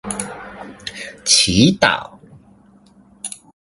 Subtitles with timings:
[1.23, 2.17] 祈禱